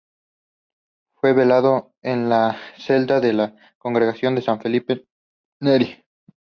Fue 1.13 1.33
velado 1.33 1.93
en 2.01 2.25
una 2.25 2.57
celda 2.75 3.19
de 3.19 3.33
la 3.33 3.55
congregación 3.77 4.33
de 4.33 4.41
San 4.41 4.59
Felipe 4.59 5.05
Nery. 5.59 6.03